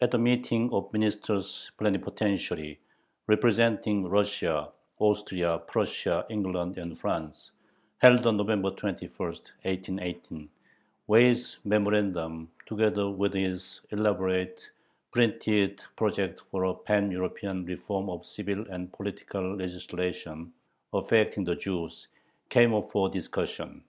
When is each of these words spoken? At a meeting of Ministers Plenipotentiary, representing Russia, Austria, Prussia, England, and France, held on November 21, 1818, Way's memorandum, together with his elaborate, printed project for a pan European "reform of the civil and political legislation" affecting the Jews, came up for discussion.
At 0.00 0.14
a 0.14 0.18
meeting 0.18 0.72
of 0.72 0.90
Ministers 0.94 1.70
Plenipotentiary, 1.76 2.80
representing 3.26 4.08
Russia, 4.08 4.72
Austria, 4.98 5.58
Prussia, 5.68 6.24
England, 6.30 6.78
and 6.78 6.98
France, 6.98 7.50
held 7.98 8.26
on 8.26 8.38
November 8.38 8.70
21, 8.70 9.10
1818, 9.20 10.48
Way's 11.08 11.58
memorandum, 11.64 12.50
together 12.64 13.10
with 13.10 13.34
his 13.34 13.82
elaborate, 13.90 14.66
printed 15.12 15.84
project 15.96 16.40
for 16.50 16.64
a 16.64 16.72
pan 16.74 17.10
European 17.10 17.66
"reform 17.66 18.08
of 18.08 18.20
the 18.20 18.28
civil 18.28 18.66
and 18.70 18.90
political 18.94 19.56
legislation" 19.56 20.54
affecting 20.94 21.44
the 21.44 21.54
Jews, 21.54 22.08
came 22.48 22.72
up 22.72 22.90
for 22.90 23.10
discussion. 23.10 23.84